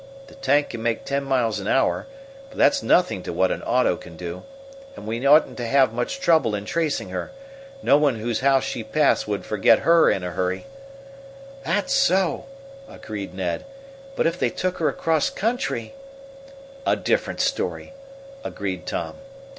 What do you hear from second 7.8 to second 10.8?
No one whose house she passed would forget her in a hurry."